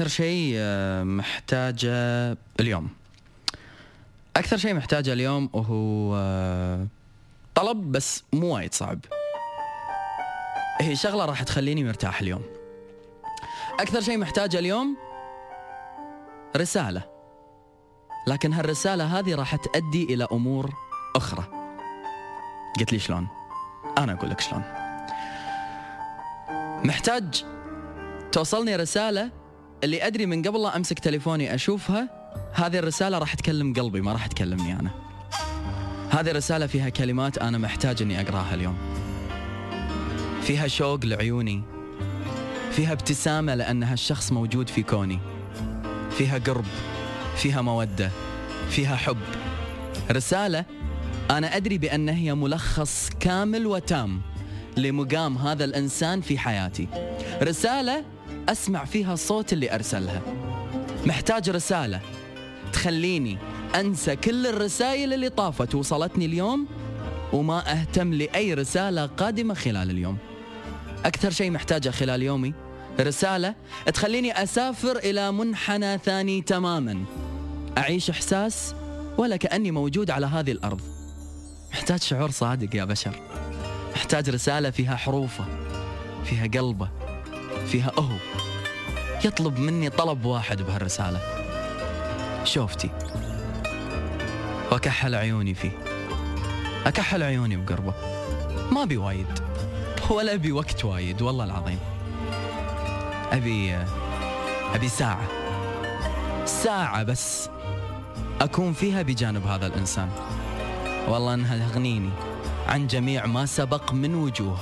[0.00, 2.88] أكثر شيء آه، محتاجة اليوم.
[4.36, 6.86] أكثر شيء محتاجة اليوم وهو آه،
[7.54, 8.98] طلب بس مو وايد صعب.
[10.80, 12.42] هي شغلة راح تخليني مرتاح اليوم.
[13.80, 14.96] أكثر شيء محتاجة اليوم
[16.56, 17.02] رسالة.
[18.26, 20.74] لكن هالرسالة هذه راح تؤدي إلى أمور
[21.16, 21.44] أخرى.
[22.78, 23.28] قلت لي شلون؟
[23.98, 24.62] أنا أقول لك شلون.
[26.84, 27.44] محتاج
[28.32, 29.39] توصلني رسالة
[29.84, 32.08] اللي أدري من قبل لا أمسك تليفوني أشوفها
[32.52, 34.90] هذه الرسالة راح تكلم قلبي ما راح تكلمني أنا.
[36.10, 38.76] هذه الرسالة فيها كلمات أنا محتاج أني أقراها اليوم.
[40.42, 41.62] فيها شوق لعيوني.
[42.70, 45.18] فيها ابتسامة لأن هالشخص موجود في كوني.
[46.10, 46.64] فيها قرب.
[47.36, 48.10] فيها مودة.
[48.70, 49.16] فيها حب.
[50.10, 50.64] رسالة
[51.30, 54.20] أنا أدري بأن هي ملخص كامل وتام
[54.76, 56.88] لمقام هذا الإنسان في حياتي.
[57.42, 58.04] رسالة
[58.48, 60.22] أسمع فيها صوت اللي أرسلها.
[61.06, 62.00] محتاج رسالة.
[62.72, 63.38] تخليني
[63.74, 66.66] أنسى كل الرسائل اللي طافت وصلتني اليوم
[67.32, 70.18] وما أهتم لأي رسالة قادمة خلال اليوم.
[71.04, 72.54] أكثر شيء محتاجه خلال يومي
[73.00, 73.54] رسالة
[73.94, 77.04] تخليني أسافر إلى منحنى ثاني تماما.
[77.78, 78.74] أعيش إحساس
[79.18, 80.80] ولا كأني موجود على هذه الأرض.
[81.72, 83.22] محتاج شعور صادق يا بشر.
[83.94, 85.44] محتاج رسالة فيها حروفه
[86.24, 86.88] فيها قلبه
[87.66, 88.16] فيها أهو.
[89.24, 91.20] يطلب مني طلب واحد بهالرسالة.
[92.44, 92.90] شوفتي.
[94.72, 95.70] وأكحل عيوني فيه.
[96.86, 97.94] أكحل عيوني بقربه.
[98.72, 99.26] ما بي وايد.
[100.10, 101.78] ولا أبي وقت وايد والله العظيم.
[103.32, 103.76] أبي
[104.74, 105.28] أبي ساعة.
[106.44, 107.48] ساعة بس
[108.40, 110.08] أكون فيها بجانب هذا الإنسان.
[111.08, 112.10] والله أنها تغنيني
[112.68, 114.58] عن جميع ما سبق من وجوه.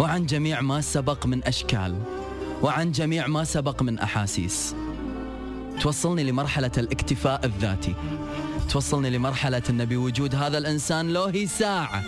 [0.00, 1.98] وعن جميع ما سبق من أشكال
[2.62, 4.74] وعن جميع ما سبق من أحاسيس.
[5.80, 7.94] توصلني لمرحلة الاكتفاء الذاتي.
[8.70, 12.02] توصلني لمرحلة أن بوجود هذا الإنسان لو هي ساعة.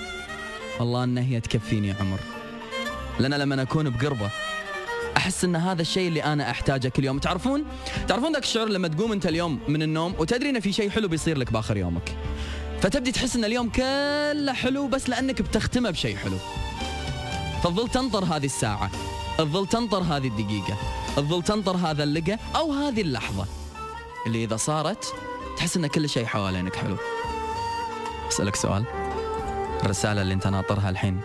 [0.80, 2.18] والله أن هي تكفيني عمر.
[3.18, 4.30] لأن لما أكون بقربة.
[5.16, 7.18] أحس أن هذا الشيء اللي أنا أحتاجه كل يوم.
[7.18, 7.64] تعرفون؟
[8.08, 11.38] تعرفون ذاك الشعور لما تقوم أنت اليوم من النوم وتدري إن في شيء حلو بيصير
[11.38, 12.16] لك بآخر يومك.
[12.80, 16.36] فتبدي تحس أن اليوم كله حلو بس لأنك بتختمه بشيء حلو.
[17.64, 18.90] فتظل تنطر هذه الساعة
[19.38, 20.76] تظل تنطر هذه الدقيقة
[21.16, 23.46] تظل تنطر هذا اللقى أو هذه اللحظة.
[24.26, 25.14] اللي إذا صارت
[25.56, 26.96] تحس إن كل شيء حوالينك حلو.
[28.28, 28.84] أسألك سؤال.
[29.82, 31.20] الرسالة اللي أنت ناطرها الحين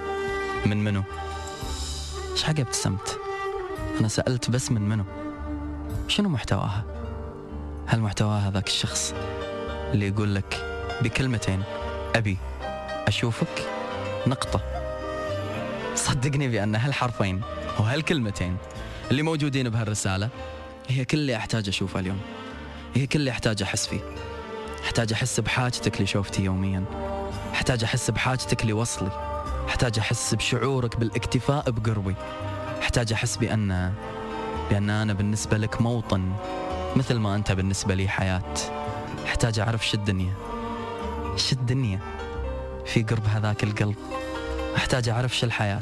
[0.66, 1.04] من منو؟
[2.32, 3.20] إيش حق ابتسمت؟
[4.00, 5.04] أنا سألت بس من منو؟
[6.08, 6.84] شنو محتواها؟
[7.86, 9.14] هل محتواها ذاك الشخص
[9.94, 10.66] اللي يقول لك
[11.02, 11.64] بكلمتين
[12.16, 12.38] أبي
[13.08, 13.70] أشوفك
[14.28, 14.79] نقطة؟
[16.00, 17.42] صدقني بأن هالحرفين
[17.80, 18.58] وهالكلمتين
[19.12, 20.30] اللي موجودين بهالرسالة
[20.88, 22.20] هي كل اللي أحتاج أشوفه اليوم.
[22.96, 24.00] هي كل اللي أحتاج أحس فيه.
[24.84, 26.86] أحتاج أحس بحاجتك لشوفتي يوميا.
[27.54, 29.12] أحتاج أحس بحاجتك لوصلي.
[29.68, 32.16] أحتاج أحس بشعورك بالاكتفاء بقربي.
[32.82, 33.94] أحتاج أحس بأن
[34.70, 36.34] بأن أنا بالنسبة لك موطن
[36.96, 38.54] مثل ما أنت بالنسبة لي حياة.
[39.26, 40.34] أحتاج أعرف شو الدنيا
[41.36, 42.00] شو الدنيا
[42.86, 43.96] في قرب هذاك القلب.
[44.76, 45.82] أحتاج أعرف شو الحياة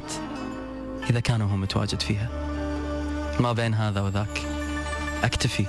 [1.10, 2.30] إذا كان هو متواجد فيها.
[3.40, 4.42] ما بين هذا وذاك.
[5.24, 5.66] أكتفي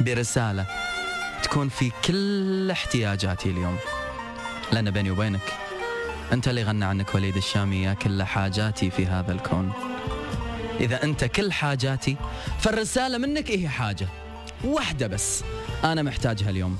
[0.00, 0.66] برسالة
[1.42, 3.76] تكون في كل احتياجاتي اليوم.
[4.72, 5.52] لأن بيني وبينك
[6.32, 9.72] أنت اللي غنى عنك وليد الشامي يا كل حاجاتي في هذا الكون.
[10.80, 12.16] إذا أنت كل حاجاتي
[12.60, 14.08] فالرسالة منك إيه حاجة
[14.64, 15.44] واحدة بس
[15.84, 16.78] أنا محتاجها اليوم.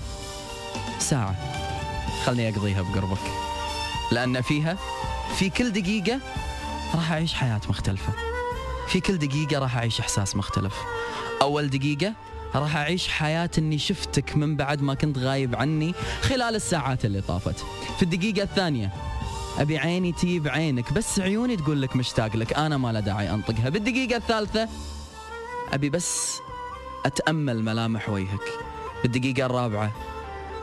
[0.99, 1.35] ساعة.
[2.25, 3.19] خلني أقضيها بقربك.
[4.13, 4.77] لأن فيها
[5.35, 6.21] في كل دقيقة
[6.95, 8.13] راح أعيش حياة مختلفة.
[8.89, 10.75] في كل دقيقة راح أعيش إحساس مختلف.
[11.43, 12.13] أول دقيقة
[12.55, 17.65] راح أعيش حياة أني شفتك من بعد ما كنت غايب عني خلال الساعات اللي طافت.
[17.97, 18.93] في الدقيقة الثانية
[19.59, 23.69] أبي عيني تجيب بعينك بس عيوني تقول لك مشتاق لك أنا ما له داعي أنطقها.
[23.69, 24.69] بالدقيقه الثالثة
[25.73, 26.39] أبي بس
[27.07, 28.41] أتأمل ملامح وجهك.
[29.03, 29.93] بالدقيقه الرابعة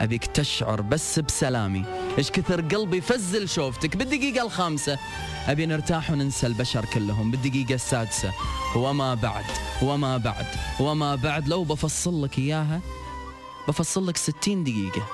[0.04, 1.86] ابيك تشعر بس بسلامي.
[2.18, 5.00] إيش كثر قلبي فزل شوفتك بالدقيقة الخامسة.
[5.48, 7.32] أبي نرتاح وننسى البشر كلهم.
[7.32, 8.34] بالدقيقة السادسة.
[8.76, 9.46] وما بعد.
[9.82, 10.46] وما بعد.
[10.80, 11.48] وما بعد.
[11.48, 12.82] لو بفصل لك إياها
[13.68, 15.08] بفصل لك ستين دقيقة.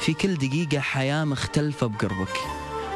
[0.00, 2.36] في كل دقيقة حياة مختلفة بقربك.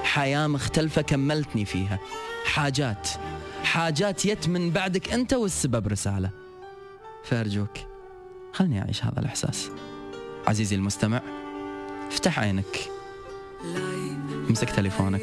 [0.03, 1.99] حياة مختلفة كملتني فيها.
[2.45, 3.09] حاجات.
[3.65, 6.31] حاجات يت من بعدك أنت والسبب رسالة.
[7.25, 7.79] فأرجوك
[8.53, 9.71] خلني أعيش هذا الإحساس.
[10.47, 11.21] عزيزي المستمع
[12.09, 12.79] افتح عينك.
[14.51, 15.23] امسك تليفونك.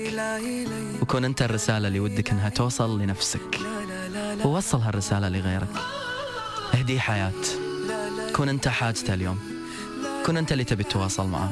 [1.01, 3.59] وكون أنت الرسالة اللي ودك أنها توصل لنفسك.
[4.45, 5.69] ووصل هالرسالة لغيرك.
[6.73, 7.33] اهدي حياة.
[8.35, 9.39] كن أنت حاجته اليوم.
[10.25, 11.51] كن أنت اللي تبي تتواصل معه.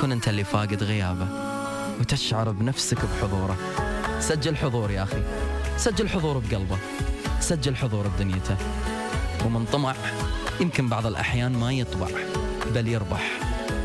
[0.00, 1.28] كن أنت اللي فاقد غيابه.
[2.00, 3.56] وتشعر بنفسك بحضوره.
[4.20, 5.22] سجل حضور يا أخي.
[5.76, 6.78] سجل حضور بقلبه.
[7.40, 8.56] سجل حضور بدنيته.
[9.46, 9.94] ومن طمع
[10.60, 12.06] يمكن بعض الأحيان ما يطبع
[12.74, 13.30] بل يربح.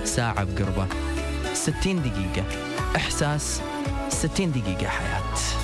[0.04, 0.88] ساعة بقربة
[1.54, 2.46] ستين دقيقة.
[2.96, 3.62] إحساس
[4.10, 5.63] ستين دقيقة حياة.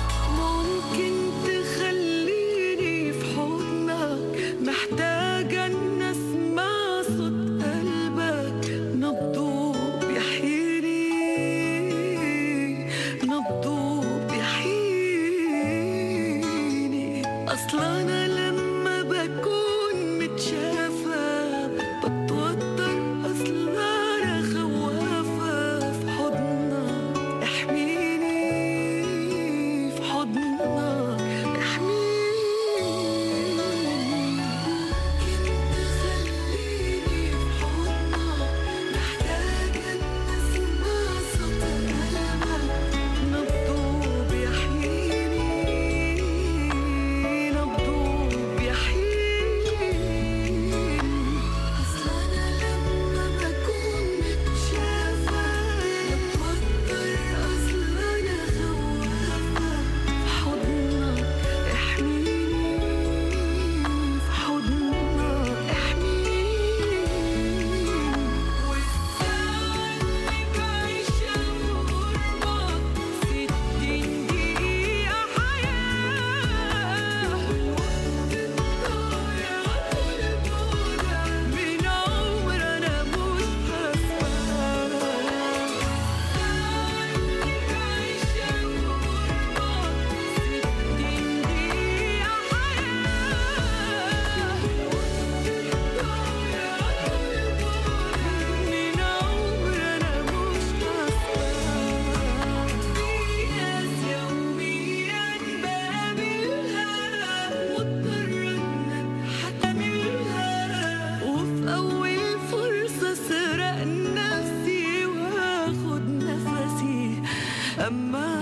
[117.90, 118.39] 怎么？